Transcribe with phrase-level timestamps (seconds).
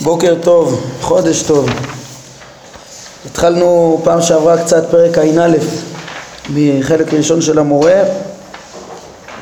[0.00, 1.70] בוקר טוב, חודש טוב.
[3.26, 5.56] התחלנו פעם שעברה קצת פרק ע"א
[6.50, 8.02] מחלק ראשון של המורה.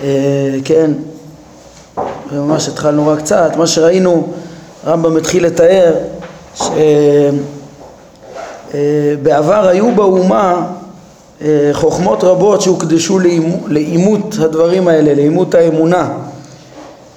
[0.02, 0.90] אה, כן,
[2.32, 3.56] ממש התחלנו רק קצת.
[3.56, 4.32] מה שראינו,
[4.84, 5.94] הרמב"ם התחיל לתאר
[8.72, 10.66] שבעבר היו באומה
[11.42, 13.18] אה, חוכמות רבות שהוקדשו
[13.66, 16.08] לאימות הדברים האלה, לאימות האמונה.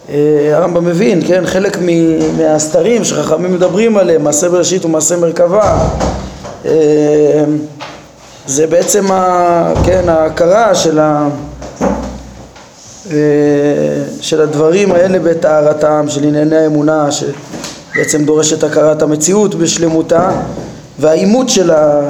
[0.10, 1.78] אה, הרמב"ם מבין, כן, חלק
[2.38, 5.88] מהסתרים שחכמים מדברים עליהם, מעשה בראשית ומעשה מרכבה,
[6.66, 7.44] אה,
[8.48, 11.30] זה בעצם, ה, כן, ההכרה של, ה,
[13.12, 13.18] אה,
[14.22, 20.30] של הדברים האלה בטהרתם, של ענייני האמונה, שבעצם דורשת הכרת המציאות בשלמותה,
[21.00, 22.10] והאימות של, ה,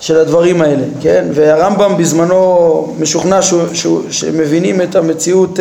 [0.00, 3.40] של הדברים האלה, כן, והרמב"ם בזמנו משוכנע
[4.10, 5.58] שמבינים את המציאות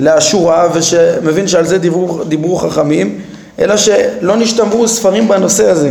[0.00, 3.20] לאשורה ושמבין שעל זה דיברו, דיברו חכמים
[3.58, 5.90] אלא שלא נשתמרו ספרים בנושא הזה.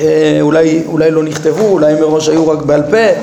[0.00, 3.20] אה, אולי, אולי לא נכתבו, אולי מראש היו רק בעל פה.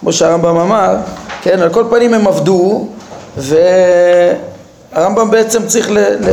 [0.00, 0.96] כמו שהרמב"ם אמר
[1.42, 2.86] כן, על כל פנים הם עבדו
[3.36, 6.28] והרמב"ם בעצם צריך ל, ל,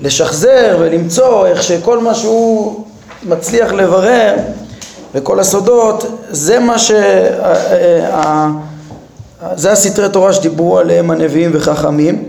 [0.00, 2.84] לשחזר ולמצוא איך שכל מה שהוא
[3.22, 4.34] מצליח לברר
[5.14, 6.94] וכל הסודות זה מה שה...
[9.54, 12.28] זה הסתרי תורה שדיברו עליהם הנביאים וחכמים.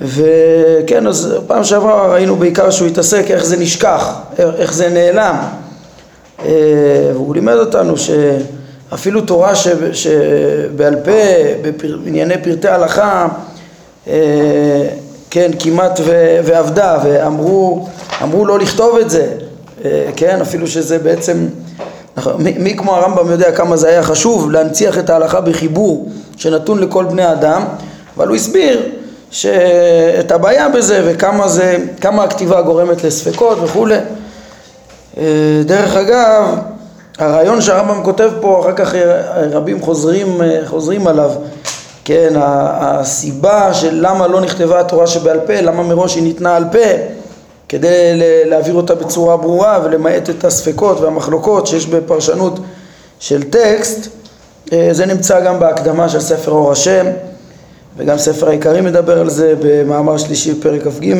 [0.00, 5.36] וכן אז פעם שעברה ראינו בעיקר שהוא התעסק איך זה נשכח, איך זה נעלם.
[6.44, 6.50] אה,
[7.12, 9.52] והוא לימד אותנו שאפילו תורה
[9.92, 11.10] שבעל פה
[12.04, 13.28] בענייני פרטי הלכה
[14.08, 14.88] אה,
[15.30, 16.00] כן כמעט
[16.44, 17.88] ועבדה ואמרו
[18.22, 19.26] אמרו לא לכתוב את זה.
[19.84, 21.46] אה, כן אפילו שזה בעצם
[22.38, 27.04] מי, מי כמו הרמב"ם יודע כמה זה היה חשוב להנציח את ההלכה בחיבור שנתון לכל
[27.04, 27.62] בני אדם,
[28.16, 28.82] אבל הוא הסביר
[29.30, 33.96] שאת הבעיה בזה וכמה זה, כמה הכתיבה גורמת לספקות וכולי.
[35.18, 35.22] אה,
[35.64, 36.58] דרך אגב,
[37.18, 38.94] הרעיון שהרמב"ם כותב פה, אחר כך
[39.52, 41.30] רבים חוזרים, אה, חוזרים עליו,
[42.04, 46.78] כן, הסיבה של למה לא נכתבה התורה שבעל פה, למה מראש היא ניתנה על פה
[47.68, 52.58] כדי להעביר אותה בצורה ברורה ולמעט את הספקות והמחלוקות שיש בפרשנות
[53.18, 54.08] של טקסט
[54.72, 57.06] אה, זה נמצא גם בהקדמה של ספר אור השם
[57.96, 61.14] וגם ספר העיקרים מדבר על זה במאמר שלישי בפרק כ"ג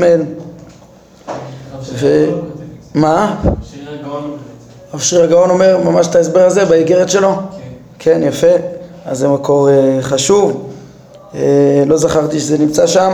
[2.94, 3.36] ומה?
[4.94, 7.34] רב שריר הגאון אומר ממש את ההסבר הזה באיגרת שלו?
[7.34, 7.40] כן.
[7.98, 8.46] כן, יפה,
[9.06, 10.70] אז זה מקור אה, חשוב
[11.34, 13.12] אה, לא זכרתי שזה נמצא שם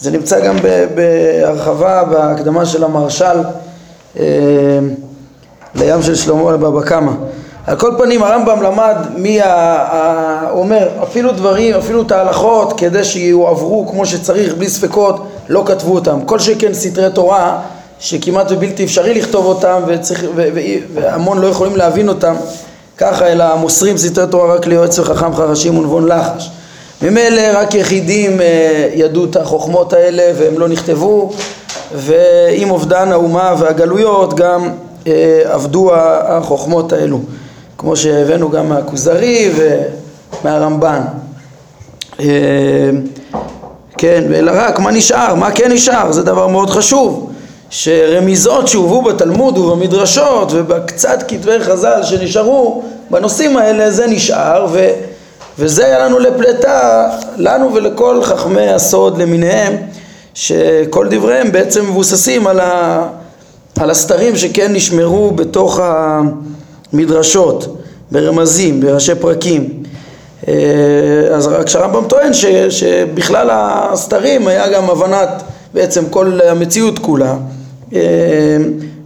[0.00, 0.56] זה נמצא גם
[0.94, 3.38] בהרחבה בהקדמה של המרשל
[4.18, 4.24] אה,
[5.74, 7.12] לים של שלמה לבבא קמא.
[7.66, 13.04] על כל פנים הרמב"ם למד מי, ה, הוא אומר אפילו דברים, אפילו את ההלכות כדי
[13.04, 16.20] שיועברו כמו שצריך בלי ספקות לא כתבו אותם.
[16.26, 17.60] כל שכן סתרי תורה
[18.00, 20.60] שכמעט ובלתי אפשרי לכתוב אותם וצריך, ו, ו,
[20.94, 22.34] והמון לא יכולים להבין אותם
[22.98, 26.50] ככה אלא מוסרים סתרי תורה רק ליועץ וחכם חרשים ונבון לחש.
[27.02, 31.32] ממילא רק יחידים אה, ידעו את החוכמות האלה והם לא נכתבו.
[31.94, 34.70] ועם אובדן האומה והגלויות גם
[35.44, 37.20] עבדו אה, החוכמות האלו.
[37.78, 39.50] כמו שהבאנו גם מהכוזרי
[40.42, 41.00] ומהרמב"ן.
[42.20, 42.26] אה,
[43.98, 47.32] כן, אלא רק מה נשאר, מה כן נשאר, זה דבר מאוד חשוב.
[47.70, 54.90] שרמיזות שהובאו בתלמוד ובמדרשות ובקצת כתבי חז"ל שנשארו בנושאים האלה זה נשאר ו...
[55.58, 59.76] וזה היה לנו לפלטה, לנו ולכל חכמי הסוד למיניהם,
[60.34, 63.02] שכל דבריהם בעצם מבוססים על, ה,
[63.78, 65.80] על הסתרים שכן נשמרו בתוך
[66.92, 67.76] המדרשות,
[68.10, 69.82] ברמזים, בראשי פרקים.
[70.48, 70.54] אה,
[71.34, 75.42] אז רק שהרמב"ם טוען ש, שבכלל הסתרים היה גם הבנת
[75.74, 77.34] בעצם כל המציאות כולה
[77.94, 78.00] אה,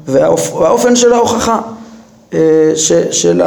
[0.07, 1.61] והאופן של ההוכחה
[2.35, 2.39] אה,
[2.75, 3.43] של,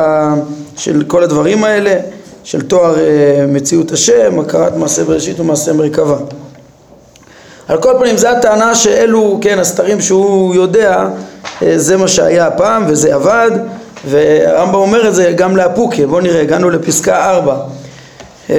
[0.77, 1.99] של כל הדברים האלה
[2.43, 6.17] של תואר אה, מציאות השם, הכרת מעשה בראשית ומעשה מרכבה.
[7.67, 11.07] על כל פנים זו הטענה שאלו, כן, הסתרים שהוא יודע,
[11.61, 13.51] אה, זה מה שהיה הפעם וזה עבד,
[14.09, 17.57] והרמב"ם אומר את זה גם לאפוקה, בואו נראה, הגענו לפסקה 4.
[18.49, 18.55] אה,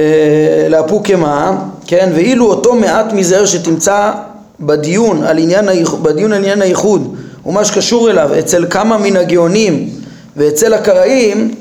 [0.69, 1.57] לאפוקה מה?
[1.87, 4.11] כן, ואילו אותו מעט מזער שתמצא
[4.59, 5.65] בדיון על עניין,
[6.01, 7.15] בדיון על עניין הייחוד
[7.45, 9.89] ומה שקשור אליו אצל כמה מן הגאונים
[10.37, 11.55] ואצל הקראים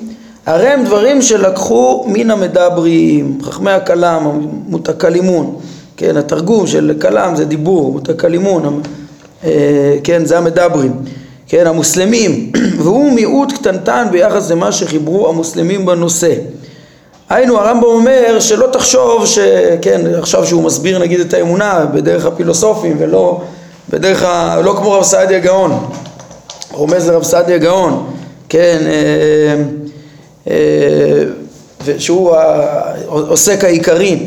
[0.47, 5.57] הרי הם דברים שלקחו מן המדברים, חכמי הכלם, מותקלימון,
[5.97, 8.83] כן, התרגום של כלם זה דיבור, מותקלימון,
[9.45, 10.93] אה, כן, זה המדברים,
[11.49, 12.53] כן, המוסלמים,
[12.83, 16.35] והוא מיעוט קטנטן ביחס למה שחיברו המוסלמים בנושא.
[17.29, 23.41] היינו הרמב"ם אומר שלא תחשוב שכן עכשיו שהוא מסביר נגיד את האמונה בדרך הפילוסופים ולא
[23.91, 24.61] בדרך ה...
[24.61, 25.87] לא כמו רב סעדיה גאון
[26.73, 28.07] רומז לרב סעדיה גאון
[28.49, 29.84] כן אה,
[31.99, 34.19] שהוא העוסק העיקרי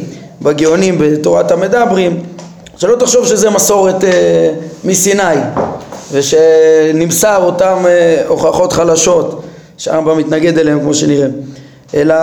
[0.42, 2.24] בגאונים בתורת המדברים
[2.78, 4.54] שלא תחשוב שזה מסורת אה,
[4.84, 5.24] מסיני
[6.12, 9.44] ושנמסר אותם אה, הוכחות חלשות
[9.78, 11.28] שהרמב"ם מתנגד אליהם כמו שנראה
[11.94, 12.16] אלא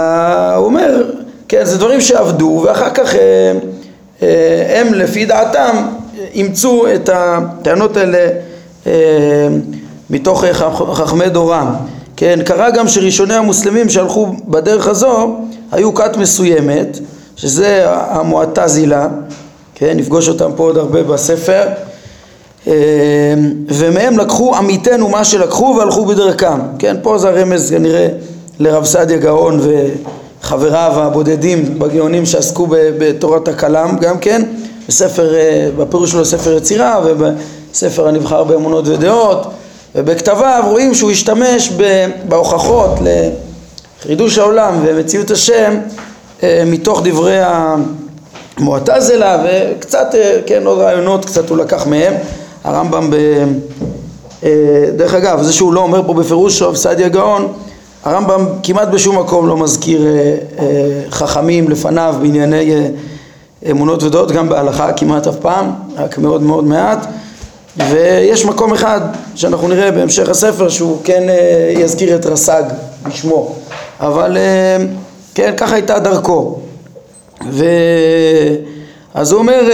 [0.56, 1.02] הוא אומר,
[1.48, 3.52] כן, זה דברים שעבדו ואחר כך אה,
[4.22, 5.86] אה, הם לפי דעתם
[6.34, 8.28] אימצו את הטענות האלה
[8.86, 8.92] אה,
[10.10, 10.44] מתוך
[10.92, 11.74] חכמי דורם.
[12.16, 15.36] כן, קרה גם שראשוני המוסלמים שהלכו בדרך הזו
[15.72, 16.98] היו כת מסוימת,
[17.36, 19.08] שזה המועטזילה,
[19.74, 21.62] כן, נפגוש אותם פה עוד הרבה בספר,
[23.68, 28.08] ומהם לקחו עמיתנו מה שלקחו והלכו בדרכם, כן, פה זה הרמז כנראה
[28.60, 34.42] לרב סעדיה גאון וחבריו הבודדים בגאונים שעסקו בתורת הכלם גם כן,
[34.88, 39.46] בספר, אה, בפירוש שלו ספר יצירה ובספר הנבחר באמונות ודעות
[39.94, 41.72] ובכתביו רואים שהוא השתמש
[42.28, 42.90] בהוכחות
[44.00, 45.74] לחידוש העולם ומציאות השם
[46.42, 47.40] אה, מתוך דברי
[48.58, 52.14] המועטזלה וקצת, אה, כן, עוד רעיונות קצת הוא לקח מהם.
[52.64, 53.16] הרמב"ם ב...
[54.96, 57.52] דרך אגב, זה שהוא לא אומר פה בפירוש רב סעדיה גאון
[58.04, 62.88] הרמב"ם כמעט בשום מקום לא מזכיר אה, אה, חכמים לפניו בענייני אה,
[63.70, 67.06] אמונות ודעות, גם בהלכה כמעט אף פעם, רק מאוד מאוד מעט
[67.76, 69.00] ויש מקום אחד
[69.34, 71.22] שאנחנו נראה בהמשך הספר שהוא כן
[71.70, 72.62] יזכיר את רס"ג
[73.02, 73.54] בשמו.
[74.00, 74.36] אבל
[75.34, 76.58] כן, ככה הייתה דרכו.
[77.50, 77.64] ו...
[79.14, 79.68] אז הוא אומר,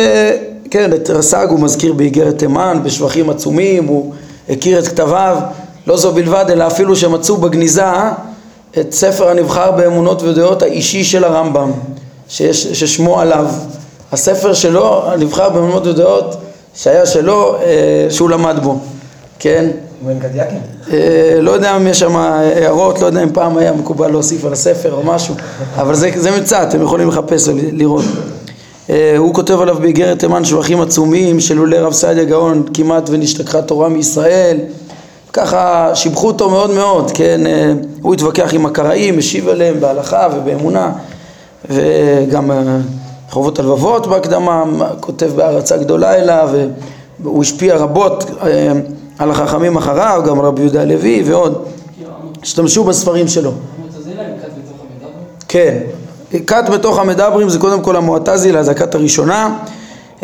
[0.70, 4.12] כן, את רס"ג הוא מזכיר באיגרת תימן, בשבחים עצומים, הוא
[4.48, 5.38] הכיר את כתביו.
[5.86, 7.84] לא זו בלבד, אלא אפילו שמצאו בגניזה
[8.80, 11.70] את ספר הנבחר באמונות ודעות האישי של הרמב"ם,
[12.28, 13.46] שיש, ששמו עליו.
[14.12, 16.36] הספר שלו, הנבחר באמונות ודעות,
[16.82, 18.78] שהיה שלו, אה, שהוא למד בו,
[19.38, 19.70] כן?
[20.92, 24.52] אה, לא יודע אם יש שם הערות, לא יודע אם פעם היה מקובל להוסיף על
[24.52, 25.34] הספר או משהו,
[25.76, 28.04] אבל זה, זה מצא, אתם יכולים לחפש ולראות.
[28.90, 33.88] אה, הוא כותב עליו באיגרת תימן שבחים עצומים שלולא רב סעדיה גאון כמעט ונשתכחה תורה
[33.88, 34.58] מישראל
[35.32, 37.72] ככה שיבחו אותו מאוד מאוד, כן, אה,
[38.02, 40.92] הוא התווכח עם הקראים, השיב עליהם בהלכה ובאמונה
[41.70, 42.78] וגם אה,
[43.30, 44.64] חובות הלבבות בהקדמה,
[45.00, 46.48] כותב בהערצה גדולה אליו
[47.20, 48.72] והוא השפיע רבות אה,
[49.18, 51.64] על החכמים אחריו, גם רבי יהודה הלוי ועוד,
[52.42, 53.52] השתמשו בספרים שלו.
[55.48, 55.78] כן,
[56.46, 59.58] כת בתוך המדברים זה קודם כל המועטזילה, זה הכת הראשונה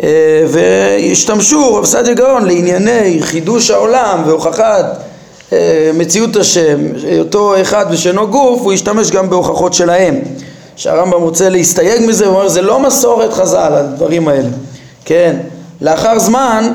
[0.03, 4.85] אה, והשתמשו רב סעדיה גאון לענייני חידוש העולם והוכחת
[5.53, 6.77] אה, מציאות השם,
[7.19, 10.15] אותו אחד ושאינו גוף, הוא השתמש גם בהוכחות שלהם.
[10.77, 14.49] שהרמב"ם רוצה להסתייג מזה, הוא אומר זה לא מסורת חז"ל הדברים האלה,
[15.05, 15.35] כן,
[15.81, 16.71] לאחר זמן,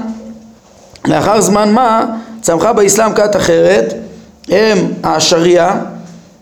[1.05, 2.05] לאחר זמן מה,
[2.41, 3.95] צמחה באסלאם כת אחרת,
[4.49, 5.77] הם השריעה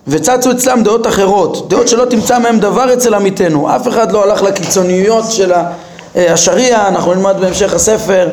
[0.07, 4.43] וצצו אצלם דעות אחרות, דעות שלא תמצא מהם דבר אצל עמיתנו, אף אחד לא הלך
[4.43, 8.29] לקיצוניות של אה, השריעה, אנחנו נלמד בהמשך הספר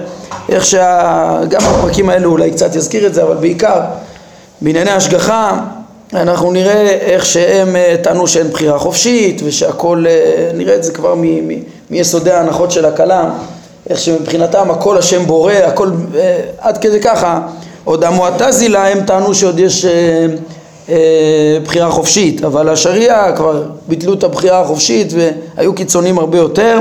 [0.49, 1.39] איך שה...
[1.49, 3.81] גם בפרקים האלו אולי קצת יזכיר את זה, אבל בעיקר
[4.61, 5.59] בענייני השגחה
[6.13, 11.15] אנחנו נראה איך שהם אה, טענו שאין בחירה חופשית ושהכל, אה, נראה את זה כבר
[11.15, 13.29] מ- מ- מיסודי ההנחות של הכלם,
[13.89, 15.91] איך שמבחינתם הכל השם בורא, הכל
[16.57, 17.47] עד כדי ככה,
[17.83, 19.85] עוד המועטזילה הם טענו שעוד יש
[21.63, 25.13] בחירה חופשית, אבל השריעה כבר ביטלו את הבחירה החופשית
[25.57, 26.79] והיו קיצונים הרבה יותר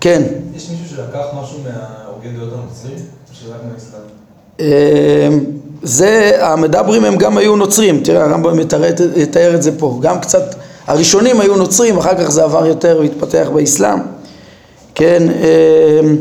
[0.00, 0.22] כן.
[0.56, 2.94] יש מישהו שלקח משהו מההוגי דעות הנוצרים?
[3.30, 5.57] או שרק מהאסלאם?
[5.88, 8.58] זה, המדברים הם גם היו נוצרים, תראה הרמב"ם
[9.16, 10.54] יתאר את זה פה, גם קצת,
[10.86, 13.98] הראשונים היו נוצרים, אחר כך זה עבר יותר והתפתח באסלאם,
[14.94, 16.16] כן, אמ,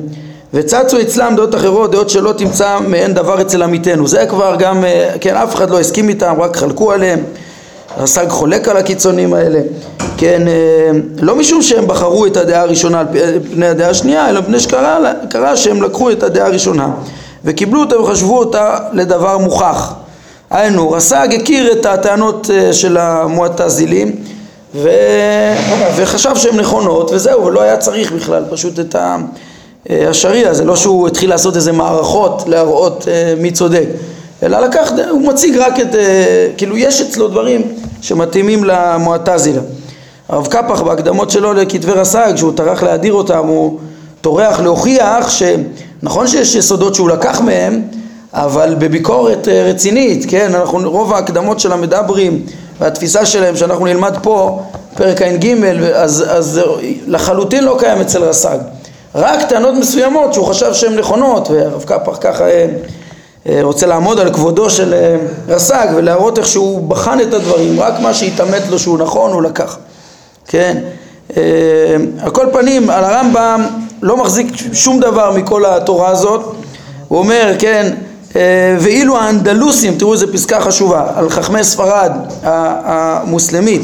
[0.53, 5.09] וצצו אצלם דעות אחרות, דעות שלא תמצא מהן דבר אצל עמיתנו, זה כבר גם, אה,
[5.21, 7.19] כן, אף אחד לא הסכים איתם, רק חלקו עליהם,
[7.97, 9.59] רס"ג חולק על הקיצונים האלה,
[10.17, 13.05] כן, אה, לא משום שהם בחרו את הדעה הראשונה על
[13.53, 16.89] פני הדעה השנייה, אלא מפני שקרה שהם לקחו את הדעה הראשונה
[17.45, 19.93] וקיבלו אותה וחשבו אותה לדבר מוכח.
[20.49, 24.15] היינו, רס"ג הכיר את הטענות אה, של המועטזילים
[24.75, 24.89] ו...
[25.95, 31.07] וחשב שהן נכונות וזהו, ולא היה צריך בכלל פשוט את אה, השריעה, זה לא שהוא
[31.07, 33.85] התחיל לעשות איזה מערכות להראות מי צודק,
[34.43, 35.95] אלא לקח, הוא מציג רק את,
[36.57, 37.61] כאילו יש אצלו דברים
[38.01, 39.61] שמתאימים למועטזילה.
[40.29, 43.79] הרב קפח בהקדמות שלו לכתבי רס"ג, כשהוא טרח להדיר אותם, הוא
[44.21, 45.29] טורח להוכיח
[46.01, 47.81] שנכון שיש יסודות שהוא לקח מהם,
[48.33, 52.45] אבל בביקורת אה, רצינית, כן, אנחנו, רוב ההקדמות של המדברים
[52.79, 54.61] והתפיסה שלהם שאנחנו נלמד פה,
[54.95, 55.45] פרק ע"ג,
[55.93, 56.61] אז, אז
[57.07, 58.57] לחלוטין לא קיים אצל רס"ג.
[59.15, 62.67] רק טענות מסוימות שהוא חשב שהן נכונות, והרב קפח ככה אה,
[63.49, 67.99] אה, רוצה לעמוד על כבודו של אה, רס"ג ולהראות איך שהוא בחן את הדברים, רק
[67.99, 69.77] מה שהתעמת לו שהוא נכון הוא לקח,
[70.47, 70.77] כן?
[72.19, 73.65] על כל פנים, על הרמב"ם
[74.01, 76.55] לא מחזיק שום דבר מכל התורה הזאת,
[77.07, 77.93] הוא אומר, כן,
[78.79, 82.11] ואילו האנדלוסים, תראו איזה פסקה חשובה, על חכמי ספרד
[82.43, 83.81] המוסלמית,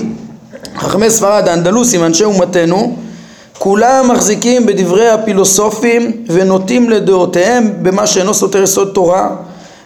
[0.78, 2.96] חכמי ספרד האנדלוסים, אנשי אומתנו,
[3.58, 9.30] כולם מחזיקים בדברי הפילוסופים ונוטים לדעותיהם במה שאינו סותר יסוד תורה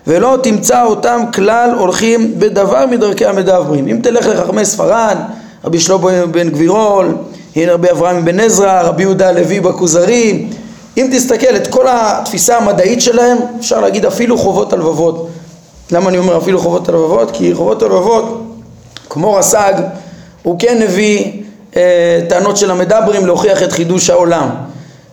[0.07, 3.87] ולא תמצא אותם כלל הולכים בדבר מדרכי המדברים.
[3.87, 5.17] אם תלך לחכמי ספרד,
[5.65, 7.15] רבי שלמה בן גבירול,
[7.57, 10.47] הנה רבי אברהם בן עזרא, רבי יהודה הלוי בכוזרי,
[10.97, 15.29] אם תסתכל את כל התפיסה המדעית שלהם, אפשר להגיד אפילו חובות הלבבות.
[15.91, 17.31] למה אני אומר אפילו חובות הלבבות?
[17.33, 18.43] כי חובות הלבבות,
[19.09, 19.73] כמו רס"ג,
[20.43, 21.31] הוא כן הביא
[21.75, 24.49] אה, טענות של המדברים להוכיח את חידוש העולם,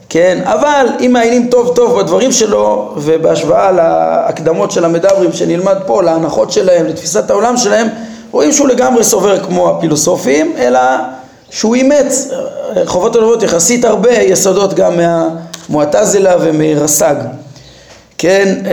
[0.09, 0.39] כן?
[0.45, 6.87] אבל אם מעיינים טוב טוב בדברים שלו ובהשוואה להקדמות של המדברים שנלמד פה, להנחות שלהם,
[6.87, 7.89] לתפיסת העולם שלהם,
[8.31, 10.81] רואים שהוא לגמרי סובר כמו הפילוסופים, אלא
[11.55, 17.15] שהוא אימץ אה, חובות הלבבות יחסית הרבה יסודות גם מהמועתזלה ומרס"ג.
[18.19, 18.73] כן, אה,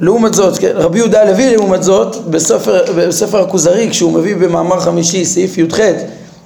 [0.00, 5.24] לעומת זאת, כן, רבי יהודה הלוי לעומת זאת, בספר, בספר הכוזרי, כשהוא מביא במאמר חמישי,
[5.24, 5.80] סעיף י"ח,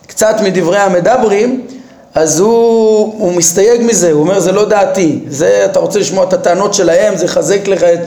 [0.06, 1.66] קצת מדברי המדברים,
[2.14, 6.32] אז הוא, הוא מסתייג מזה, הוא אומר זה לא דעתי, זה אתה רוצה לשמוע את
[6.32, 8.00] הטענות שלהם, זה יחזק לך את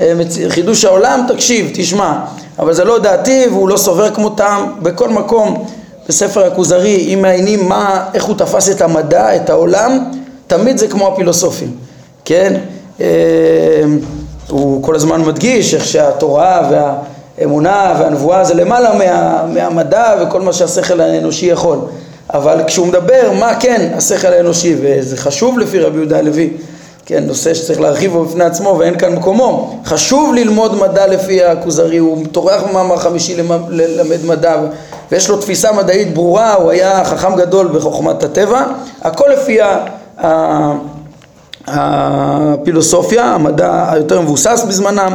[0.00, 0.12] אה,
[0.48, 2.12] חידוש העולם, תקשיב, תשמע,
[2.58, 5.66] אבל זה לא דעתי והוא לא סובר כמותם, בכל מקום
[6.08, 10.10] בספר הכוזרי, אם מעיינים מה, איך הוא תפס את המדע, את העולם,
[10.46, 11.76] תמיד זה כמו הפילוסופים,
[12.24, 12.60] כן?
[13.00, 13.06] אה,
[14.48, 16.94] הוא כל הזמן מדגיש איך שהתורה וה...
[17.44, 21.78] אמונה והנבואה זה למעלה מה, מהמדע וכל מה שהשכל האנושי יכול
[22.34, 26.50] אבל כשהוא מדבר מה כן השכל האנושי וזה חשוב לפי רבי יהודה הלוי
[27.06, 31.98] כן, נושא שצריך להרחיב בו בפני עצמו ואין כאן מקומו חשוב ללמוד מדע לפי הכוזרי
[31.98, 33.36] הוא טורח במאמר חמישי
[33.68, 34.56] ללמד מדע
[35.12, 38.64] ויש לו תפיסה מדעית ברורה הוא היה חכם גדול בחוכמת הטבע.
[39.02, 39.58] הכל לפי
[41.66, 45.14] הפילוסופיה המדע היותר מבוסס בזמנם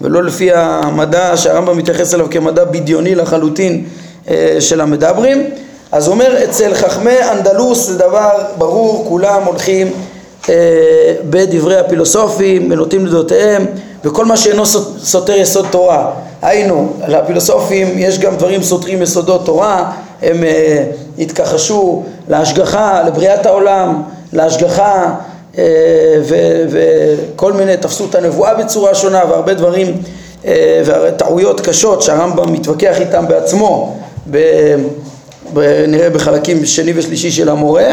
[0.00, 3.84] ולא לפי המדע שהרמב"ם מתייחס אליו כמדע בדיוני לחלוטין
[4.28, 5.50] אה, של המדברים.
[5.92, 9.92] אז הוא אומר אצל חכמי אנדלוס זה דבר ברור כולם הולכים
[10.48, 13.66] אה, בדברי הפילוסופים ונוטים לדעותיהם
[14.04, 14.66] וכל מה שאינו
[14.98, 16.10] סותר יסוד תורה
[16.42, 19.92] היינו לפילוסופים יש גם דברים סותרים יסודות תורה
[20.22, 20.84] הם אה,
[21.18, 25.14] התכחשו להשגחה לבריאת העולם להשגחה
[25.58, 25.64] אה,
[26.68, 30.02] וכל מיני, תפסו את הנבואה בצורה שונה והרבה דברים
[30.44, 33.96] אה, וטעויות קשות שהרמב"ם מתווכח איתם בעצמו
[35.88, 37.88] נראה בחלקים שני ושלישי של המורה.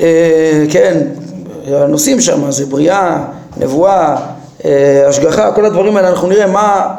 [0.00, 0.98] אה, כן,
[1.66, 3.24] הנושאים שם זה בריאה,
[3.56, 4.16] נבואה,
[5.08, 6.94] השגחה, כל הדברים האלה אנחנו נראה מה,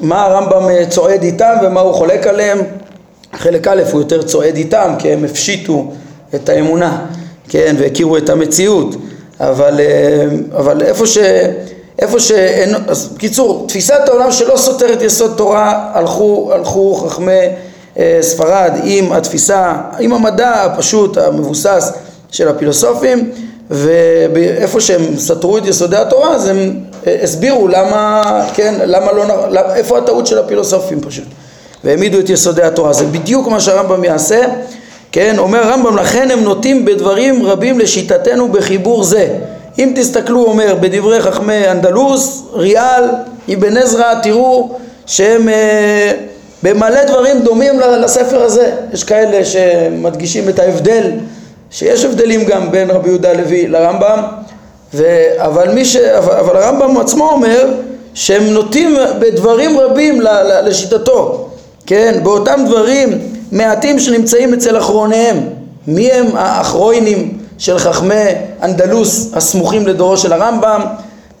[0.00, 2.58] מה הרמב"ם צועד איתם ומה הוא חולק עליהם?
[3.34, 5.92] חלק א' הוא יותר צועד איתם כי הם הפשיטו
[6.34, 7.06] את האמונה
[7.48, 8.96] כן, והכירו את המציאות,
[9.40, 10.24] אבל, אה,
[10.56, 11.18] אבל איפה ש...
[11.98, 17.32] איפה שאין, אז בקיצור, תפיסת העולם שלא סותרת יסוד תורה, הלכו, הלכו חכמי
[17.98, 21.92] אה, ספרד עם התפיסה, עם המדע הפשוט, המבוסס
[22.30, 23.30] של הפילוסופים,
[23.70, 26.87] ואיפה שהם סתרו את יסודי התורה, אז הם אה,
[27.22, 28.22] הסבירו למה,
[28.54, 31.24] כן, למה לא, למה, איפה הטעות של הפילוסופים פשוט,
[31.84, 32.92] והעמידו את יסודי התורה.
[32.92, 34.44] זה בדיוק מה שהרמב"ם יעשה
[35.12, 39.28] כן, אומר הרמב"ם, לכן הם נוטים בדברים רבים לשיטתנו בחיבור זה.
[39.78, 43.04] אם תסתכלו, אומר, בדברי חכמי אנדלוס, ריאל,
[43.54, 44.70] אבן עזרא, תראו
[45.06, 46.12] שהם אה,
[46.62, 48.72] במלא דברים דומים לספר הזה.
[48.92, 51.10] יש כאלה שמדגישים את ההבדל,
[51.70, 54.22] שיש הבדלים גם בין רבי יהודה הלוי לרמב"ם,
[54.94, 55.04] ו...
[55.36, 55.96] אבל, ש...
[55.96, 57.74] אבל הרמב"ם עצמו אומר
[58.14, 60.20] שהם נוטים בדברים רבים
[60.64, 61.48] לשיטתו,
[61.86, 63.18] כן, באותם דברים
[63.52, 65.36] מעטים שנמצאים אצל אחרוניהם.
[65.86, 68.30] מי הם האחרוינים של חכמי
[68.62, 70.80] אנדלוס הסמוכים לדורו של הרמב"ם?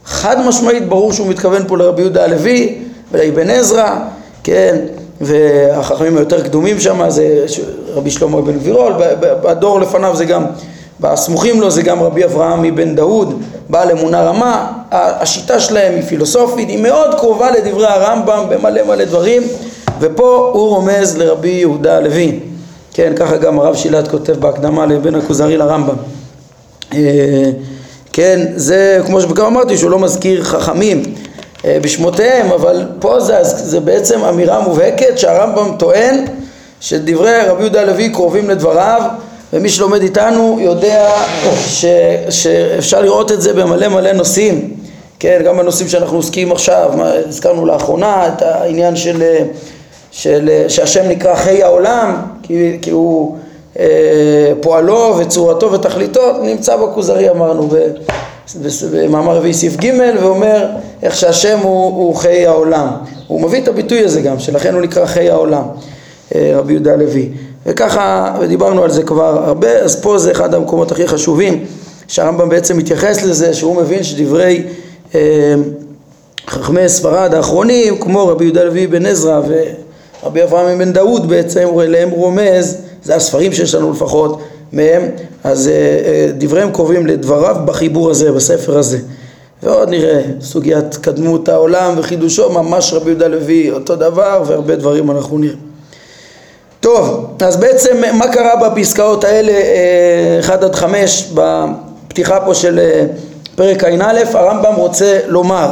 [0.04, 2.78] חד משמעית ברור שהוא מתכוון פה לרבי יהודה הלוי
[3.12, 3.96] ולאבן עזרא,
[4.44, 4.76] כן,
[5.20, 7.46] והחכמים היותר קדומים שם זה
[7.94, 10.44] רבי שלמה בן גבירול, בדור לפניו זה גם,
[11.00, 16.68] בסמוכים לו זה גם רבי אברהם מבן דאוד, בעל אמונה רמה, השיטה שלהם היא פילוסופית,
[16.68, 19.42] היא מאוד קרובה לדברי הרמב"ם במלא מלא דברים
[20.00, 22.40] ופה הוא רומז לרבי יהודה הלוי,
[22.94, 25.94] כן, ככה גם הרב שילת כותב בהקדמה לבן הכוזרי לרמב"ם.
[26.94, 27.50] אה,
[28.12, 31.02] כן, זה כמו שכבר אמרתי שהוא לא מזכיר חכמים
[31.64, 36.24] אה, בשמותיהם, אבל פה זה, זה בעצם אמירה מובהקת שהרמב"ם טוען
[36.80, 39.02] שדברי רבי יהודה הלוי קרובים לדבריו
[39.52, 41.10] ומי שלומד איתנו יודע
[41.66, 41.84] ש,
[42.30, 44.74] שאפשר לראות את זה במלא מלא נושאים.
[45.18, 49.22] כן, גם בנושאים שאנחנו עוסקים עכשיו, מה, הזכרנו לאחרונה את העניין של,
[50.10, 53.36] של, שהשם נקרא חי העולם כי, כי הוא
[53.78, 57.68] אה, פועלו וצורתו ותכליתו נמצא בכוזרי אמרנו
[58.92, 59.90] במאמר רביעי סעיף ג'
[60.22, 60.66] ואומר
[61.02, 62.88] איך שהשם הוא, הוא חי העולם.
[63.26, 65.64] הוא מביא את הביטוי הזה גם שלכן הוא נקרא חי העולם
[66.34, 67.30] אה, רבי יהודה הלוי
[67.68, 71.64] וככה ודיברנו על זה כבר הרבה אז פה זה אחד המקומות הכי חשובים
[72.08, 74.62] שהרמב"ם בעצם מתייחס לזה שהוא מבין שדברי
[75.14, 75.54] אה,
[76.48, 79.40] חכמי ספרד האחרונים כמו רבי יהודה הלוי בן עזרא
[80.22, 84.40] ורבי אברהם בן דאוד בעצם אליהם רומז זה הספרים שיש לנו לפחות
[84.72, 85.02] מהם,
[85.44, 88.98] אז אה, אה, דבריהם קרובים לדבריו בחיבור הזה, בספר הזה.
[89.62, 95.38] ועוד נראה סוגיית קדמות העולם וחידושו, ממש רבי יהודה לוי אותו דבר והרבה דברים אנחנו
[95.38, 95.67] נראה.
[96.80, 99.52] טוב, אז בעצם מה קרה בפסקאות האלה
[100.40, 102.80] 1 אה, עד 5 בפתיחה פה של
[103.54, 105.70] פרק ע"א, הרמב"ם רוצה לומר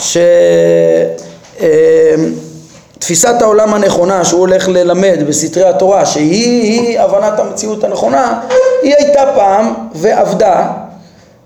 [0.00, 0.16] ש...
[2.98, 8.40] תפיסת העולם הנכונה שהוא הולך ללמד בסתרי התורה שהיא הבנת המציאות הנכונה
[8.82, 10.66] היא הייתה פעם ועבדה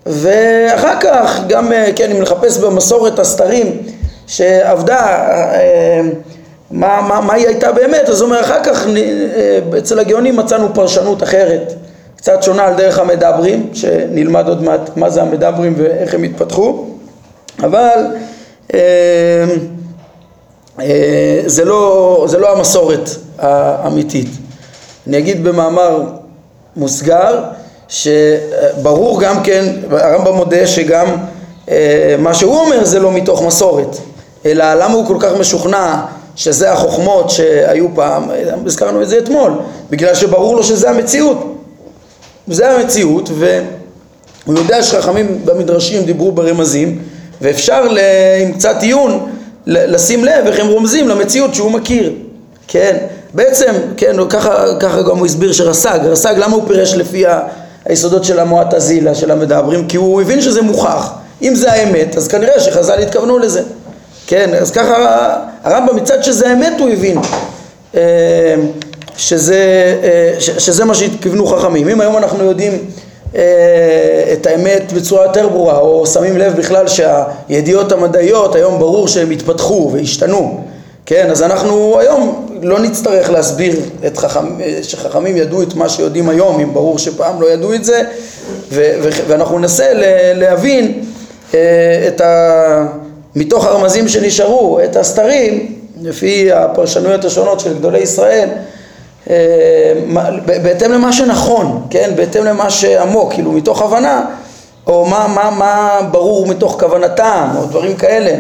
[0.07, 3.79] ואחר כך גם כן אם נחפש במסורת הסתרים
[4.27, 4.99] שעבדה
[5.55, 6.01] אה,
[6.73, 10.75] מה, מה, מה היא הייתה באמת אז הוא אומר אחר כך אה, אצל הגאונים מצאנו
[10.75, 11.73] פרשנות אחרת
[12.17, 16.87] קצת שונה על דרך המדברים שנלמד עוד מעט מה זה המדברים ואיך הם התפתחו
[17.59, 18.07] אבל
[18.75, 18.81] אה,
[20.81, 24.29] אה, זה לא, זה לא המסורת האמיתית.
[25.07, 26.03] אני אגיד במאמר
[26.77, 27.43] מוסגר
[27.89, 31.07] שברור גם כן, הרמב"ם מודה שגם
[31.71, 33.97] אה, מה שהוא אומר זה לא מתוך מסורת,
[34.47, 35.97] אלא למה הוא כל כך משוכנע
[36.37, 38.31] שזה החוכמות שהיו פעם,
[38.67, 39.53] הזכרנו את זה אתמול,
[39.91, 41.59] בגלל שברור לו שזה המציאות,
[42.49, 46.99] זה המציאות והוא יודע שחכמים במדרשים דיברו ברמזים
[47.41, 47.83] ואפשר
[48.43, 49.31] עם קצת עיון
[49.67, 52.13] לשים לב איך הם רומזים למציאות שהוא מכיר,
[52.69, 52.97] כן?
[53.35, 57.25] בעצם, כן, ככה, ככה גם הוא הסביר שרס"ג, רס"ג למה הוא פירש לפי
[57.85, 59.87] היסודות של המועט הזילה, של המדברים?
[59.89, 61.13] כי הוא הבין שזה מוכח.
[61.43, 63.63] אם זה האמת, אז כנראה שחז"ל התכוונו לזה.
[64.33, 67.19] כן, אז ככה הרמב"ם מצד שזה האמת הוא הבין
[67.95, 68.55] אה,
[69.17, 71.89] שזה, אה, שזה מה שהתכוונו חכמים.
[71.89, 72.79] אם היום אנחנו יודעים
[73.37, 79.31] אה, את האמת בצורה יותר ברורה, או שמים לב בכלל שהידיעות המדעיות היום ברור שהם
[79.31, 80.65] התפתחו והשתנו,
[81.07, 84.47] כן, אז אנחנו היום לא נצטרך להסביר את חכם,
[84.83, 88.03] שחכמים ידעו את מה שיודעים היום, אם ברור שפעם לא ידעו את זה,
[88.73, 88.95] ו-
[89.29, 89.93] ואנחנו ננסה
[90.35, 91.05] להבין
[92.09, 93.03] את ה...
[93.37, 98.49] מתוך הרמזים שנשארו, את הסתרים, לפי הפרשנויות השונות של גדולי ישראל,
[99.31, 99.93] אה,
[100.63, 102.11] בהתאם למה שנכון, כן?
[102.17, 104.25] בהתאם למה שעמוק, כאילו מתוך הבנה,
[104.87, 108.35] או מה, מה, מה ברור מתוך כוונתם, או דברים כאלה,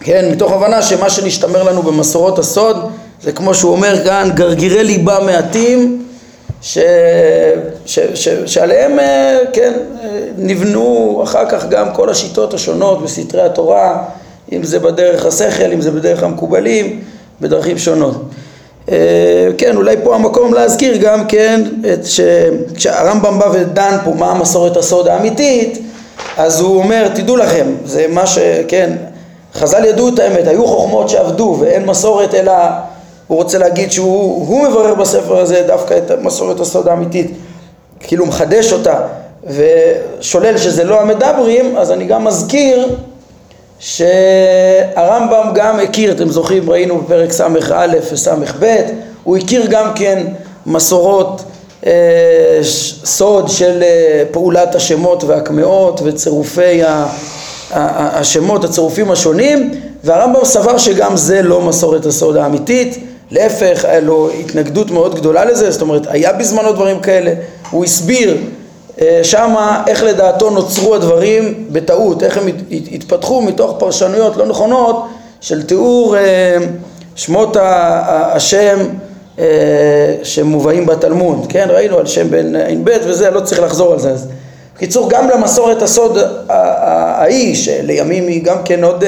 [0.00, 0.28] כן?
[0.32, 2.90] מתוך הבנה שמה שנשתמר לנו במסורות הסוד,
[3.22, 6.04] זה כמו שהוא אומר כאן, גרגירי ליבה מעטים,
[6.62, 6.78] ש,
[7.86, 9.72] ש, ש, שעליהם, אה, כן,
[10.02, 14.04] אה, נבנו אחר כך גם כל השיטות השונות בסתרי התורה,
[14.52, 17.00] אם זה בדרך השכל, אם זה בדרך המקובלים,
[17.40, 18.22] בדרכים שונות.
[18.90, 22.20] אה, כן, אולי פה המקום להזכיר גם כן את ש...
[22.74, 25.78] כשהרמב"ם בא ודן פה מה המסורת הסוד האמיתית
[26.36, 28.38] אז הוא אומר, תדעו לכם, זה מה ש...
[28.68, 28.92] כן,
[29.54, 32.52] חז"ל ידעו את האמת, היו חוכמות שעבדו ואין מסורת אלא
[33.32, 37.30] הוא רוצה להגיד שהוא מברר בספר הזה דווקא את מסורת הסוד האמיתית
[38.00, 39.00] כאילו מחדש אותה
[39.46, 42.96] ושולל שזה לא המדברים אז אני גם מזכיר
[43.78, 48.76] שהרמב"ם גם הכיר, אתם זוכרים, ראינו בפרק ס"א וס"ב,
[49.24, 50.26] הוא הכיר גם כן
[50.66, 51.42] מסורות
[51.86, 52.60] אה,
[53.04, 56.80] סוד של אה, פעולת השמות והקמעות וצירופי
[57.70, 59.70] השמות, הצירופים השונים,
[60.04, 65.70] והרמב"ם סבר שגם זה לא מסורת הסוד האמיתית, להפך, היה לו התנגדות מאוד גדולה לזה,
[65.70, 67.32] זאת אומרת, היה בזמנו דברים כאלה,
[67.70, 68.36] הוא הסביר
[69.00, 75.04] אה, שמה איך לדעתו נוצרו הדברים בטעות, איך הם התפתחו מתוך פרשנויות לא נכונות
[75.40, 76.56] של תיאור אה,
[77.14, 78.78] שמות השם
[79.38, 79.44] אה,
[80.22, 81.66] שמובאים בתלמוד, כן?
[81.70, 84.10] ראינו על שם בן ע"ב וזה, לא צריך לחזור על זה.
[84.10, 84.28] אז
[84.76, 86.18] בקיצור, גם למסורת הסוד
[86.48, 89.04] ההיא, שלימים היא גם כן עוד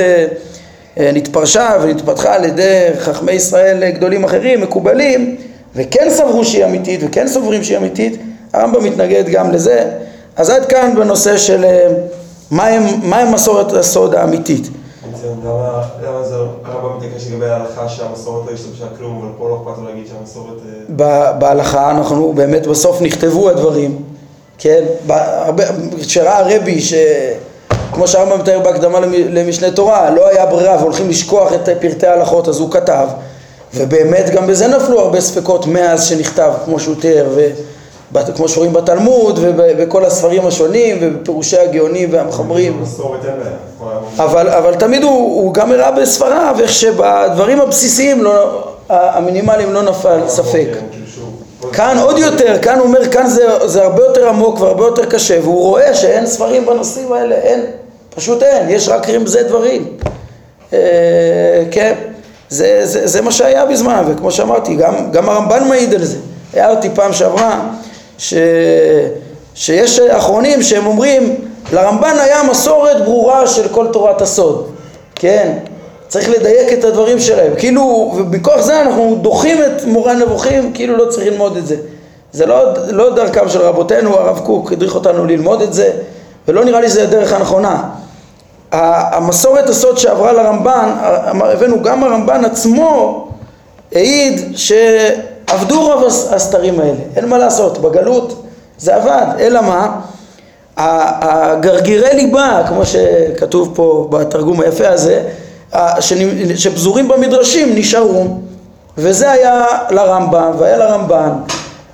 [0.97, 5.37] נתפרשה ונתפתחה על ידי חכמי ישראל גדולים אחרים, מקובלים,
[5.75, 8.21] וכן סברו שהיא אמיתית וכן סוברים שהיא אמיתית,
[8.53, 9.91] הרמב"ם מתנגד גם לזה,
[10.37, 11.65] אז עד כאן בנושא של
[12.51, 14.69] מהם, אה, מהם מסורת הסוד האמיתית.
[15.13, 19.55] בעצם, למה, למה זה הרמב"ם מתעקש לגבי ההלכה שהמסורת לא השתמשה כלום, אבל פה לא
[19.57, 20.59] אכפת לו להגיד שהמסורת...
[21.01, 24.03] אה, בהלכה אנחנו באמת בסוף נכתבו הדברים,
[24.59, 24.85] כן?
[26.03, 26.95] כשראה הרבי ש...
[27.93, 32.61] כמו שהרמב"ם מתאר בהקדמה למשנה תורה, לא היה ברירה והולכים לשכוח את פרטי ההלכות אז
[32.61, 33.07] הוא כתב
[33.75, 37.27] ובאמת גם בזה נפלו הרבה ספקות מאז שנכתב כמו שהוא תיאר
[38.37, 42.85] כמו שרואים בתלמוד ובכל הספרים השונים ובפירושי הגאונים והמחברים
[44.19, 50.21] אבל, אבל תמיד הוא, הוא גם הראה בספריו איך שבדברים הבסיסיים לא, המינימליים לא נפל
[50.29, 50.69] ספק
[51.73, 55.39] כאן עוד יותר, כאן הוא אומר, כאן זה, זה הרבה יותר עמוק והרבה יותר קשה
[55.43, 57.61] והוא רואה שאין ספרים בנושאים האלה, אין,
[58.15, 59.87] פשוט אין, יש רק רמזי דברים.
[60.73, 60.79] אה,
[61.71, 61.95] כן,
[62.49, 66.17] זה, זה, זה מה שהיה בזמן וכמו שאמרתי, גם, גם הרמב"ן מעיד על זה.
[66.57, 67.61] אותי פעם שעברה
[68.19, 68.35] ש...
[69.55, 71.37] שיש אחרונים שהם אומרים
[71.73, 74.71] לרמב"ן היה מסורת ברורה של כל תורת הסוד,
[75.15, 75.53] כן?
[76.15, 81.11] צריך לדייק את הדברים שלהם, כאילו, ובכוח זה אנחנו דוחים את מורה נבוכים, כאילו לא
[81.11, 81.77] צריך ללמוד את זה.
[82.33, 85.91] זה לא, לא דרכם של רבותינו, הרב קוק הדריך אותנו ללמוד את זה,
[86.49, 87.83] ולא נראה לי שזה הדרך הנכונה.
[88.73, 93.29] המסורת הסוד שעברה לרמב"ן, הבאנו גם הרמב"ן עצמו
[93.93, 94.73] העיד ש...
[95.47, 98.43] עבדו רוב הסתרים האלה, אין מה לעשות, בגלות
[98.79, 100.01] זה עבד, אלא מה?
[100.77, 105.23] הגרגירי ליבה, כמו שכתוב פה בתרגום היפה הזה,
[106.57, 108.27] שפזורים במדרשים נשארו,
[108.99, 111.31] וזה היה לרמב"ם והיה לרמב"ן,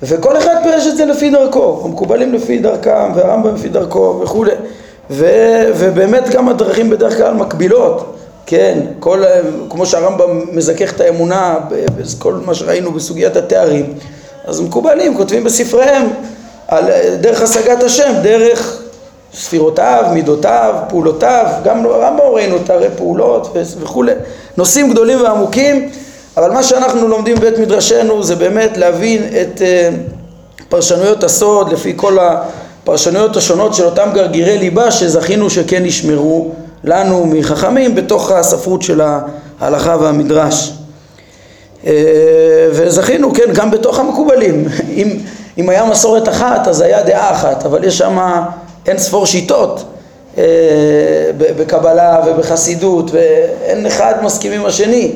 [0.03, 4.51] וכל אחד פירש את זה לפי דרכו, המקובלים לפי דרכם והרמב"ם לפי דרכו וכולי,
[5.09, 8.15] ובאמת גם הדרכים בדרך כלל מקבילות.
[8.45, 9.23] כן, כל,
[9.69, 11.55] כמו שהרמב"ם מזכך את האמונה
[11.97, 13.93] בכל מה שראינו בסוגיית התארים,
[14.45, 16.07] אז מקובלים, כותבים בספריהם
[16.67, 16.83] על
[17.21, 18.80] דרך השגת השם, דרך
[19.33, 24.13] ספירותיו, מידותיו, פעולותיו, גם הרמב"ם ראינו תארי פעולות וכולי,
[24.57, 25.89] נושאים גדולים ועמוקים,
[26.37, 29.89] אבל מה שאנחנו לומדים בבית מדרשנו זה באמת להבין את אה,
[30.69, 36.51] פרשנויות הסוד לפי כל הפרשנויות השונות של אותם גרגירי ליבה שזכינו שכן ישמרו
[36.83, 39.01] לנו מחכמים בתוך הספרות של
[39.59, 40.73] ההלכה והמדרש.
[41.85, 41.93] אה,
[42.71, 44.67] וזכינו, כן, גם בתוך המקובלים.
[44.97, 45.17] אם,
[45.57, 48.17] אם היה מסורת אחת, אז היה דעה אחת, אבל יש שם
[48.87, 49.83] אין ספור שיטות
[50.37, 50.43] אה,
[51.37, 55.11] בקבלה ובחסידות, ואין אחד מסכים עם השני.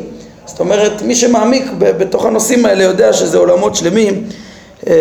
[0.45, 4.27] זאת אומרת, מי שמעמיק בתוך הנושאים האלה יודע שזה עולמות שלמים
[4.87, 4.93] אה,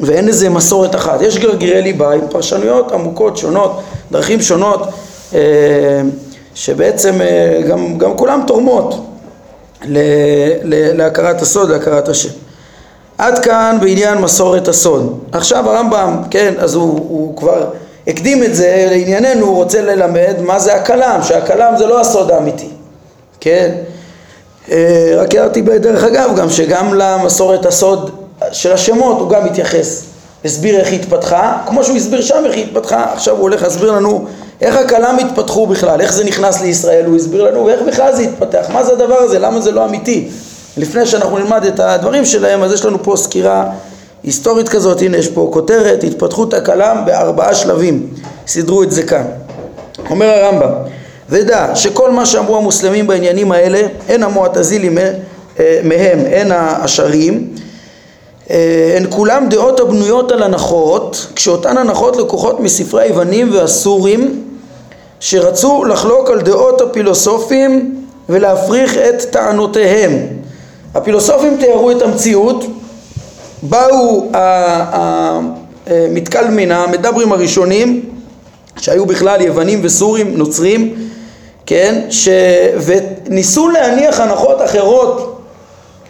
[0.00, 1.22] ואין איזה מסורת אחת.
[1.22, 3.80] יש גרגירי ליבה עם פרשנויות עמוקות, שונות,
[4.12, 4.80] דרכים שונות
[5.34, 5.40] אה,
[6.54, 9.06] שבעצם אה, גם, גם כולם תורמות
[10.94, 12.43] להכרת הסוד, להכרת השם.
[13.18, 15.18] עד כאן בעניין מסורת הסוד.
[15.32, 17.66] עכשיו הרמב"ם, כן, אז הוא, הוא כבר
[18.06, 22.68] הקדים את זה לענייננו, הוא רוצה ללמד מה זה הכלם, שהכלם זה לא הסוד האמיתי,
[23.40, 23.74] כן?
[24.70, 28.10] אה, רק הערתי בדרך אגב גם שגם למסורת הסוד
[28.52, 30.04] של השמות הוא גם מתייחס,
[30.44, 33.92] הסביר איך היא התפתחה, כמו שהוא הסביר שם איך היא התפתחה, עכשיו הוא הולך להסביר
[33.92, 34.24] לנו
[34.60, 38.66] איך הכלם התפתחו בכלל, איך זה נכנס לישראל, הוא הסביר לנו, ואיך בכלל זה התפתח,
[38.72, 40.28] מה זה הדבר הזה, למה זה לא אמיתי.
[40.76, 43.70] לפני שאנחנו נלמד את הדברים שלהם, אז יש לנו פה סקירה
[44.22, 48.06] היסטורית כזאת, הנה יש פה כותרת, התפתחות הכלם בארבעה שלבים,
[48.46, 49.24] סידרו את זה כאן.
[50.10, 50.72] אומר הרמב"ם,
[51.30, 57.48] ודע שכל מה שאמרו המוסלמים בעניינים האלה, הן המועתזילים אה, מהם, הן השרים,
[58.50, 64.44] אה, הן כולם דעות הבנויות על הנחות, כשאותן הנחות לקוחות מספרי היוונים והסורים
[65.20, 67.94] שרצו לחלוק על דעות הפילוסופים
[68.28, 70.26] ולהפריך את טענותיהם.
[70.94, 72.64] הפילוסופים תיארו את המציאות,
[73.62, 74.30] באו
[75.86, 78.02] המתקלמין, המדברים הראשונים,
[78.78, 80.94] שהיו בכלל יוונים וסורים, נוצרים,
[81.66, 82.28] כן, ש...
[82.84, 85.40] וניסו להניח הנחות אחרות,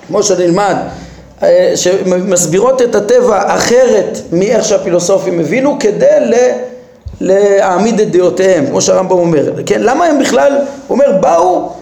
[0.07, 0.77] כמו שנלמד,
[1.43, 6.35] אה, שמסבירות את הטבע אחרת מאיך שהפילוסופים הבינו כדי ל...
[7.21, 9.83] להעמיד את דעותיהם, כמו שהרמב"ם אומר, כן?
[9.83, 10.53] למה הם בכלל,
[10.89, 11.73] הוא אומר, באו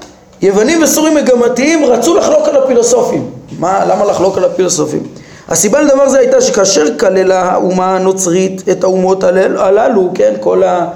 [0.43, 3.31] יוונים וסורים מגמתיים, רצו לחלוק על הפילוסופים.
[3.59, 5.03] מה, למה לחלוק על הפילוסופים?
[5.49, 10.89] הסיבה לדבר זה הייתה שכאשר כללה האומה הנוצרית את האומות הללו, כן, כל ה...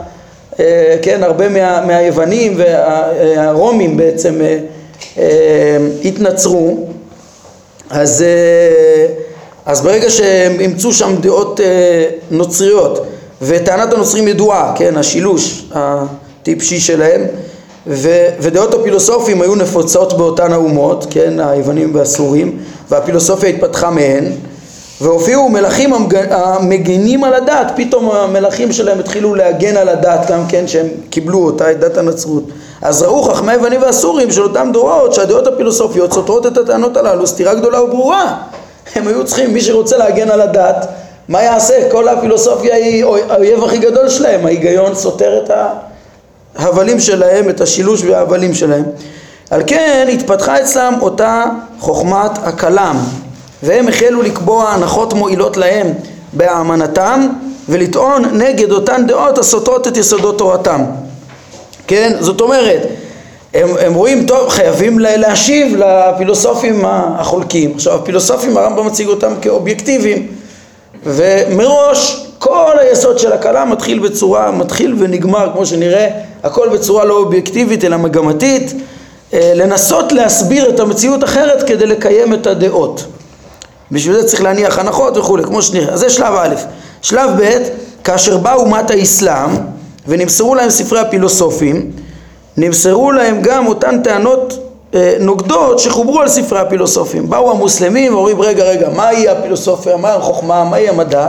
[0.61, 4.41] אה, כן, הרבה מה, מהיוונים והרומים בעצם
[5.19, 6.87] אה, התנצרו,
[7.91, 8.25] אז,
[9.67, 11.61] אז ברגע שהם אימצו שם דעות
[12.31, 13.07] נוצריות
[13.43, 17.27] וטענת הנוצרים ידועה, כן, השילוש הטיפשי שלהם
[17.89, 24.25] ו, ודעות הפילוסופים היו נפוצות באותן האומות, כן, היוונים והסורים והפילוסופיה התפתחה מהן
[25.01, 25.93] והופיעו מלכים
[26.31, 31.71] המגינים על הדת, פתאום המלכים שלהם התחילו להגן על הדת גם כן שהם קיבלו אותה,
[31.71, 32.45] את דת הנצרות.
[32.83, 37.55] אז ראו חכמי היוונים והסורים של אותם דורות שהדעות הפילוסופיות סותרות את הטענות הללו סתירה
[37.55, 38.37] גדולה וברורה.
[38.95, 40.87] הם היו צריכים, מי שרוצה להגן על הדת,
[41.29, 41.91] מה יעשה?
[41.91, 45.51] כל הפילוסופיה היא האויב הכי גדול שלהם, ההיגיון סותר את
[46.59, 48.85] ההבלים שלהם, את השילוש וההבלים שלהם.
[49.51, 51.45] על כן התפתחה אצלם אותה
[51.79, 52.97] חוכמת הכלם,
[53.63, 55.87] והם החלו לקבוע הנחות מועילות להם
[56.33, 57.29] באמנתם
[57.69, 60.85] ולטעון נגד אותן דעות הסותרות את יסודות תורתם.
[61.87, 62.13] כן?
[62.21, 62.83] זאת אומרת,
[63.55, 67.73] הם, הם רואים, טוב, חייבים להשיב לפילוסופים החולקים.
[67.75, 70.27] עכשיו, הפילוסופים, הרמב"ם מציג אותם כאובייקטיביים,
[71.05, 76.09] ומראש כל היסוד של הכלה מתחיל בצורה, מתחיל ונגמר, כמו שנראה,
[76.43, 78.73] הכל בצורה לא אובייקטיבית אלא מגמתית,
[79.35, 83.05] אה, לנסות להסביר את המציאות אחרת כדי לקיים את הדעות.
[83.93, 85.93] בשביל זה צריך להניח הנחות וכולי, כמו שנראה.
[85.93, 86.55] אז זה שלב א'.
[87.03, 87.59] שלב ב',
[88.05, 89.51] כאשר באה אומת האסלאם
[90.09, 91.91] ונמסרו להם ספרי הפילוסופים,
[92.57, 94.59] נמסרו להם גם אותן טענות
[94.95, 97.31] אה, נוגדות שחוברו על ספרי הפילוסופים.
[97.31, 101.27] באו המוסלמים ואומרים רגע רגע מהי הפילוסופיה, מה החוכמה, מהי המדע?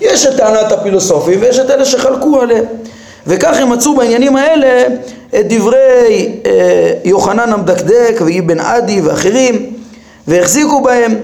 [0.00, 2.64] יש את טענת הפילוסופים ויש את אלה שחלקו עליהם.
[3.26, 4.86] וכך הם מצאו בעניינים האלה
[5.40, 9.72] את דברי אה, יוחנן המדקדק ואיבן עדי ואחרים
[10.28, 11.14] והחזיקו בהם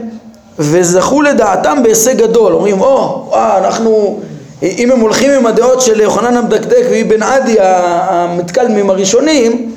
[0.59, 4.21] וזכו לדעתם בהישג גדול, אומרים או, oh, אנחנו,
[4.62, 9.73] אם הם הולכים עם הדעות של יוחנן המדקדק ואיבן עדי המתקלמים הראשונים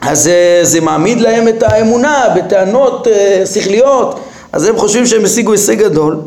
[0.00, 4.20] אז זה, זה מעמיד להם את האמונה בטענות uh, שכליות.
[4.52, 6.18] אז הם חושבים שהם השיגו הישג גדול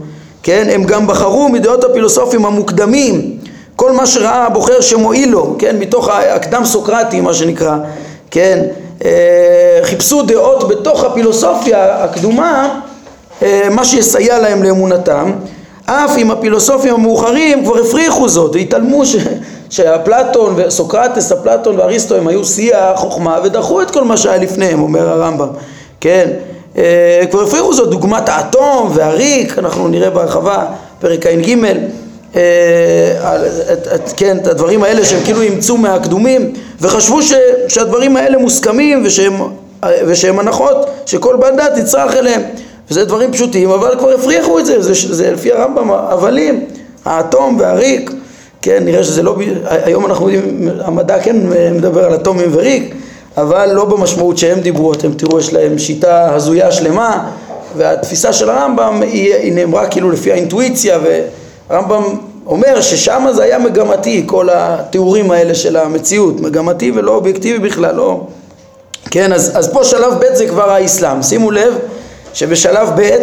[0.44, 3.38] כן, הם גם בחרו מדעות הפילוסופים המוקדמים.
[3.76, 7.78] כל מה שראה הבוחר שמועיל לו, כן, מתוך הקדם סוקרטי מה שנקרא,
[8.32, 8.66] כן,
[9.06, 12.80] אה, חיפשו דעות בתוך הפילוסופיה הקדומה,
[13.42, 15.32] אה, מה שיסייע להם לאמונתם,
[15.86, 19.16] אף אם הפילוסופים המאוחרים כבר הפריחו זאת והתעלמו ש...
[19.70, 25.10] שאפלטון וסוקרטס, אפלטון ואריסטו הם היו שיא החוכמה ודחו את כל מה שהיה לפניהם, אומר
[25.10, 25.48] הרמב"ם,
[26.02, 26.30] כן,
[27.32, 30.66] כבר הפריחו זאת, דוגמת האטום והריק, אנחנו נראה בהרחבה,
[31.00, 31.56] פרק ע"ג
[32.36, 33.38] אה,
[34.18, 37.34] כן, את הדברים האלה שהם כאילו אימצו מהקדומים וחשבו ש,
[37.68, 39.34] שהדברים האלה מוסכמים ושהם,
[40.08, 42.42] ושהם הנחות שכל בן דת יצרח אליהם.
[42.92, 46.66] וזה דברים פשוטים אבל כבר הפריחו את זה, זה, זה לפי הרמב"ם הבלים,
[47.06, 48.12] האטום והריק.
[48.62, 51.36] כן, נראה שזה לא, היום אנחנו יודעים, המדע כן
[51.72, 52.96] מדבר על אטומים וריק
[53.42, 57.30] אבל לא במשמעות שהם דיברו, אתם תראו יש להם שיטה הזויה שלמה
[57.78, 61.22] והתפיסה של הרמב"ם היא, היא נאמרה כאילו לפי האינטואיציה ו...
[61.70, 62.04] הרמב"ם
[62.48, 68.22] אומר ששם זה היה מגמתי, כל התיאורים האלה של המציאות, מגמתי ולא אובייקטיבי בכלל, לא...
[69.12, 71.24] כן, אז, אז פה שלב ב' זה כבר האסלאם.
[71.24, 71.74] שימו לב
[72.34, 73.18] שבשלב ב'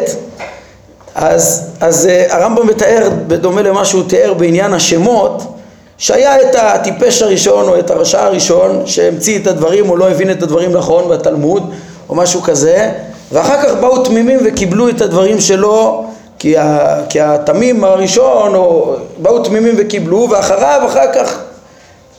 [1.14, 5.55] אז, אז uh, הרמב"ם מתאר, בדומה למה שהוא תיאר בעניין השמות,
[5.98, 10.42] שהיה את הטיפש הראשון או את הרשע הראשון שהמציא את הדברים או לא הבין את
[10.42, 11.70] הדברים נכון בתלמוד
[12.08, 12.92] או משהו כזה,
[13.32, 16.06] ואחר כך באו תמימים וקיבלו את הדברים שלו
[16.38, 21.38] כי, ה, כי התמים הראשון, או באו תמימים וקיבלו, ואחריו, אחר כך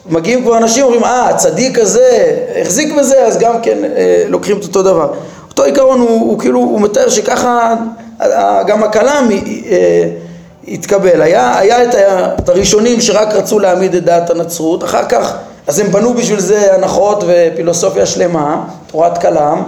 [0.09, 4.63] מגיעים כבר אנשים, אומרים, אה, הצדיק הזה החזיק בזה, אז גם כן אה, לוקחים את
[4.63, 5.13] אותו דבר.
[5.49, 7.75] אותו עיקרון הוא, הוא כאילו, הוא מתאר שככה
[8.67, 9.29] גם הכלם
[9.69, 10.09] אה,
[10.67, 11.21] התקבל.
[11.21, 11.95] היה, היה את,
[12.39, 15.33] את הראשונים שרק רצו להעמיד את דעת הנצרות, אחר כך,
[15.67, 19.63] אז הם בנו בשביל זה הנחות ופילוסופיה שלמה, תורת כלם,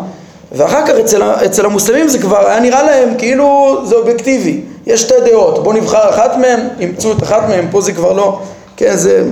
[0.51, 5.13] ואחר כך אצל, אצל המוסלמים זה כבר היה נראה להם כאילו זה אובייקטיבי, יש שתי
[5.25, 8.39] דעות, בואו נבחר אחת מהן, אימצו את אחת מהן, פה זה כבר לא,
[8.77, 9.23] כן, זה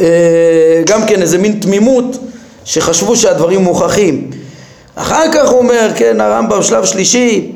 [0.00, 2.16] אה, גם כן איזה מין תמימות
[2.64, 4.30] שחשבו שהדברים מוכחים.
[4.94, 7.52] אחר כך הוא אומר, כן, הרמב"ם, שלב שלישי,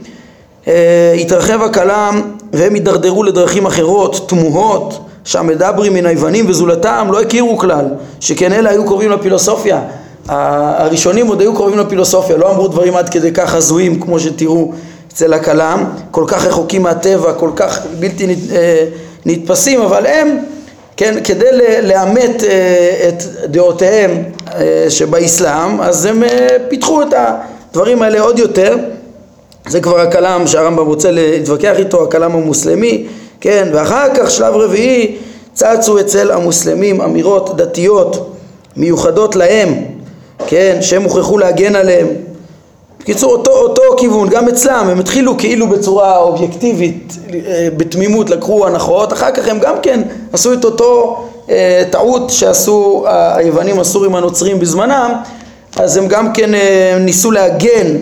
[0.68, 7.84] אה, התרחב הכלם והם הידרדרו לדרכים אחרות, תמוהות, שהמדברים מן היוונים וזולתם לא הכירו כלל,
[8.20, 9.80] שכן אלה היו קרובים לפילוסופיה.
[10.28, 14.72] הראשונים עוד היו קרובים לפילוסופיה, לא אמרו דברים עד כדי כך הזויים כמו שתראו
[15.12, 18.84] אצל הכלם, כל כך רחוקים מהטבע, כל כך בלתי אה,
[19.26, 20.38] נתפסים, אבל הם,
[20.96, 21.46] כן, כדי
[21.82, 24.22] לאמת אה, את דעותיהם
[24.54, 26.22] אה, שבאסלאם, אז הם
[26.68, 28.76] פיתחו את הדברים האלה עוד יותר,
[29.68, 33.07] זה כבר הכלם שהרמב"ם רוצה להתווכח איתו, הכלם המוסלמי,
[33.40, 35.16] כן, ואחר כך שלב רביעי
[35.53, 38.37] צצו אצל המוסלמים אמירות דתיות
[38.77, 39.74] מיוחדות להם
[40.46, 42.07] כן, שהם הוכרחו להגן עליהם.
[43.00, 49.12] בקיצור, אותו, אותו כיוון, גם אצלם, הם התחילו כאילו בצורה אובייקטיבית, אה, בתמימות לקחו הנחות,
[49.12, 55.12] אחר כך הם גם כן עשו את אותו אה, טעות שעשו היוונים הסורים הנוצרים בזמנם,
[55.77, 57.96] אז הם גם כן אה, ניסו להגן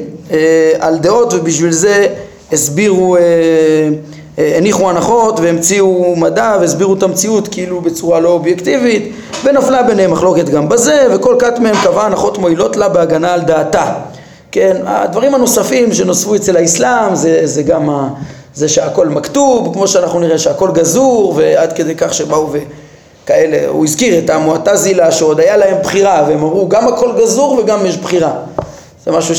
[0.79, 2.07] על דעות ובשביל זה
[2.53, 9.13] הסבירו אה, הניחו הנחות והמציאו מדע והסבירו את המציאות כאילו בצורה לא אובייקטיבית
[9.45, 13.95] ונפלה ביניהם מחלוקת גם בזה וכל כת מהם קבעה הנחות מועילות לה בהגנה על דעתה.
[14.53, 18.09] כן, הדברים הנוספים שנוספו אצל האסלאם זה, זה גם ה,
[18.55, 24.19] זה שהכל מכתוב, כמו שאנחנו נראה שהכל גזור ועד כדי כך שבאו וכאלה, הוא הזכיר
[24.19, 28.33] את המועטזילה שעוד היה להם בחירה והם אמרו גם הכל גזור וגם יש בחירה.
[29.05, 29.35] זה משהו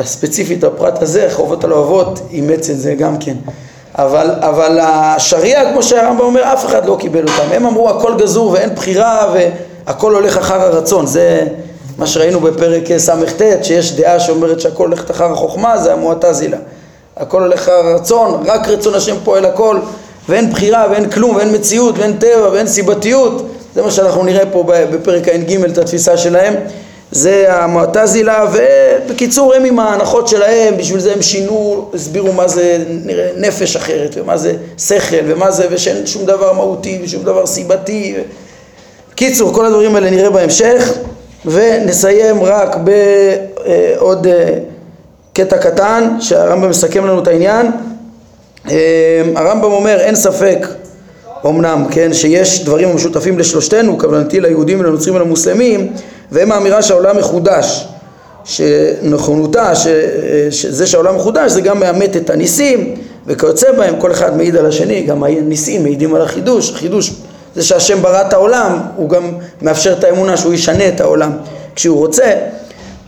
[0.00, 3.34] שספציפית הפרט הזה, חובות הלאהבות, אימץ את זה גם כן
[3.94, 7.52] אבל, אבל השריעה, כמו שהרמב"ם אומר, אף אחד לא קיבל אותם.
[7.52, 9.34] הם אמרו הכל גזור ואין בחירה
[9.86, 11.06] והכל הולך אחר הרצון.
[11.06, 11.46] זה
[11.98, 16.56] מה שראינו בפרק ס"ט, שיש דעה שאומרת שהכל הולך אחר החוכמה, זה המועטזילה.
[17.16, 19.78] הכל הולך אחר הרצון, רק רצון השם פועל הכל,
[20.28, 23.46] ואין בחירה ואין כלום ואין מציאות ואין טבע ואין סיבתיות.
[23.74, 26.54] זה מה שאנחנו נראה פה בפרק ע"ג, את התפיסה שלהם.
[27.12, 33.28] זה המועטזילה, ובקיצור הם עם ההנחות שלהם, בשביל זה הם שינו, הסבירו מה זה נראה
[33.36, 38.14] נפש אחרת, ומה זה שכל, ומה זה, ושאין שום דבר מהותי, ושום דבר סיבתי.
[39.14, 40.92] קיצור, כל הדברים האלה נראה בהמשך,
[41.46, 44.58] ונסיים רק בעוד אה,
[45.32, 47.70] קטע קטן, שהרמב"ם מסכם לנו את העניין.
[48.70, 50.66] אה, הרמב"ם אומר, אין ספק
[51.46, 55.92] אמנם, כן, שיש דברים המשותפים לשלושתנו, כוונתי ליהודים ולנוצרים ולמוסלמים,
[56.32, 57.88] והם האמירה שהעולם מחודש,
[58.44, 59.86] שנכונותה, ש...
[60.50, 62.94] שזה שהעולם מחודש זה גם מאמת את הניסים
[63.26, 67.12] וכיוצא בהם, כל אחד מעיד על השני, גם הניסים מעידים על החידוש, החידוש
[67.54, 71.32] זה שהשם ברא את העולם, הוא גם מאפשר את האמונה שהוא ישנה את העולם
[71.76, 72.32] כשהוא רוצה,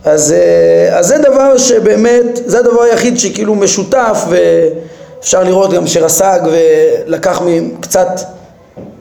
[0.05, 6.39] אז, אה, אז זה דבר שבאמת, זה הדבר היחיד שכאילו משותף ואפשר לראות גם שרס"ג
[6.51, 7.41] ולקח
[7.79, 8.07] קצת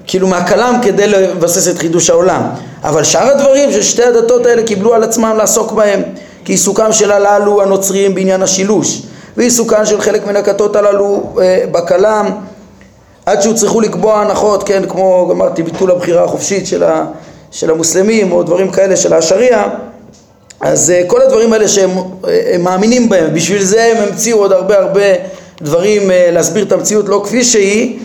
[0.07, 2.43] כאילו מהכלם כדי לבסס את חידוש העולם.
[2.85, 6.03] אבל שאר הדברים ששתי הדתות האלה קיבלו על עצמם לעסוק בהם,
[6.45, 9.03] כי עיסוקם של הללו הנוצריים בעניין השילוש,
[9.37, 12.31] ועיסוקם של חלק מן הכתות הללו אה, בכלם,
[13.27, 17.07] עד שהוצרכו לקבוע הנחות, כן, כמו אמרתי ביטול הבחירה החופשית של, ה,
[17.51, 19.69] של המוסלמים או דברים כאלה של השריעה,
[20.61, 21.91] אז אה, כל הדברים האלה שהם
[22.29, 25.03] אה, מאמינים בהם, בשביל זה הם המציאו עוד הרבה הרבה
[25.63, 27.99] דברים אה, להסביר את המציאות לא כפי שהיא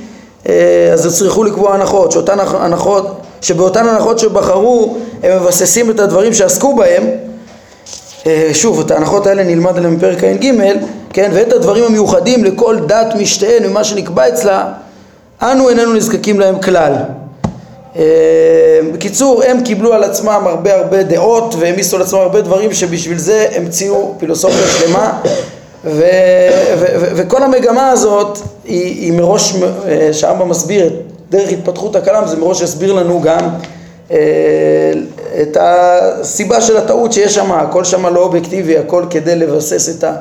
[0.94, 7.04] אז יצטרכו לקבוע הנחות, שאותן הנחות, שבאותן הנחות שבחרו הם מבססים את הדברים שעסקו בהם.
[8.28, 10.52] אה, שוב, את ההנחות האלה נלמד עליהן בפרק ע"ג,
[11.14, 14.72] כן, ואת הדברים המיוחדים לכל דת משתיהן ומה שנקבע אצלה,
[15.42, 16.94] אנו איננו נזקקים להם כלל.
[17.96, 23.18] אה, בקיצור, הם קיבלו על עצמם הרבה הרבה דעות והעמיסו על עצמם הרבה דברים שבשביל
[23.18, 25.20] זה המציאו פילוסופיה שלמה
[25.86, 26.04] ו,
[26.80, 29.56] ו, ו, וכל המגמה הזאת היא, היא מראש,
[29.88, 30.94] אה, שהרמב"ם מסביר
[31.30, 33.50] דרך התפתחות הכלם, זה מראש יסביר לנו גם
[34.12, 34.18] אה,
[35.42, 40.14] את הסיבה של הטעות שיש שם, הכל שם לא אובייקטיבי, הכל כדי לבסס את ה...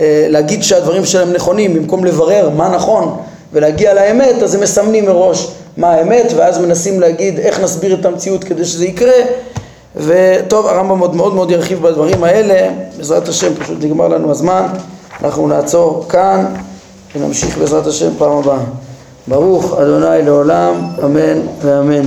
[0.00, 3.16] אה, להגיד שהדברים שלהם נכונים, במקום לברר מה נכון
[3.52, 8.44] ולהגיע לאמת, אז הם מסמנים מראש מה האמת, ואז מנסים להגיד איך נסביר את המציאות
[8.44, 9.12] כדי שזה יקרה,
[9.96, 14.66] וטוב, הרמב"ם מאוד מאוד מאוד ירחיב בדברים האלה, בעזרת השם פשוט נגמר לנו הזמן.
[15.22, 16.46] אנחנו נעצור כאן
[17.14, 18.58] ונמשיך בעזרת השם פעם הבאה.
[19.28, 20.74] ברוך אדוני לעולם,
[21.04, 22.06] אמן ואמן.